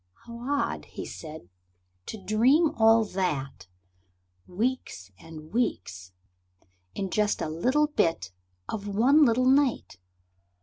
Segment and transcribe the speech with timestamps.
[0.25, 1.49] "How odd," said he,
[2.07, 3.67] "to dream all that
[4.47, 6.11] weeks and weeks,
[6.95, 8.31] in just a little bit
[8.67, 9.99] of one little night!